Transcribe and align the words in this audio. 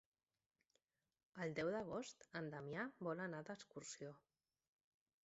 El 1.43 1.53
deu 1.59 1.69
d'agost 1.75 2.25
en 2.41 2.47
Damià 2.55 2.87
vol 3.09 3.21
anar 3.27 3.43
d'excursió. 3.51 4.15